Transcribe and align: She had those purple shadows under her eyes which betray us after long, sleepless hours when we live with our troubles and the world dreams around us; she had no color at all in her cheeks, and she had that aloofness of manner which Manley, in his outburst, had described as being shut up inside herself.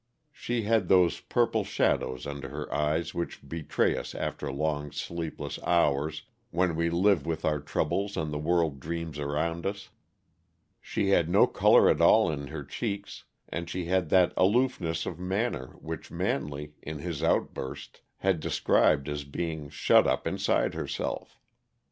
She 0.31 0.63
had 0.63 0.87
those 0.87 1.19
purple 1.19 1.63
shadows 1.63 2.25
under 2.25 2.49
her 2.49 2.73
eyes 2.73 3.13
which 3.13 3.47
betray 3.47 3.95
us 3.95 4.15
after 4.15 4.51
long, 4.51 4.91
sleepless 4.91 5.59
hours 5.61 6.23
when 6.49 6.75
we 6.75 6.89
live 6.89 7.27
with 7.27 7.45
our 7.45 7.59
troubles 7.59 8.17
and 8.17 8.33
the 8.33 8.39
world 8.39 8.79
dreams 8.79 9.19
around 9.19 9.63
us; 9.63 9.89
she 10.81 11.09
had 11.09 11.29
no 11.29 11.45
color 11.45 11.87
at 11.87 12.01
all 12.01 12.31
in 12.31 12.47
her 12.47 12.63
cheeks, 12.63 13.25
and 13.47 13.69
she 13.69 13.85
had 13.85 14.09
that 14.09 14.33
aloofness 14.35 15.05
of 15.05 15.19
manner 15.19 15.67
which 15.79 16.09
Manley, 16.09 16.73
in 16.81 16.97
his 16.97 17.21
outburst, 17.21 18.01
had 18.17 18.39
described 18.39 19.07
as 19.07 19.23
being 19.23 19.69
shut 19.69 20.07
up 20.07 20.25
inside 20.25 20.73
herself. 20.73 21.39